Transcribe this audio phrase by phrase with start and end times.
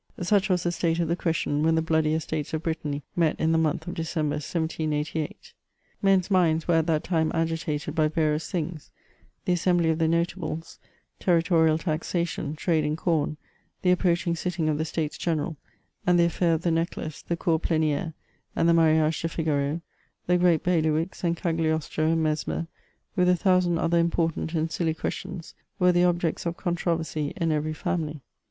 [0.19, 3.51] Such was the state of the question when the bloody Estates of Brittany met in
[3.51, 5.53] the month of December, 1788.
[6.01, 8.89] Men's minds were at that time agitated by various things:
[9.45, 10.79] the ^sseml&ly of the Notables,
[11.19, 13.37] territorial taxation, trade in com,
[13.83, 15.55] the approaching sitting of the States General,
[16.07, 18.15] and the affair of the necklace, the cour plemere,
[18.55, 19.81] and the Manage de Figaro,
[20.25, 22.65] the great bailiwicks, and Cagliostro and Mesmer,
[23.15, 27.51] with a thousand other important and silly questions, were the objects of con troversy in
[27.51, 28.21] every family.